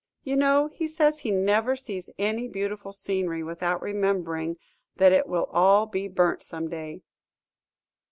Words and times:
You 0.23 0.35
know 0.35 0.67
he 0.69 0.87
says 0.87 1.19
he 1.19 1.29
never 1.29 1.75
sees 1.75 2.09
any 2.17 2.47
beautiful 2.47 2.91
scenery 2.91 3.43
without 3.43 3.83
remembering 3.83 4.57
that 4.95 5.11
it 5.11 5.27
will 5.27 5.47
all 5.51 5.85
be 5.85 6.07
burnt 6.07 6.41
some 6.41 6.67
day!" 6.67 7.03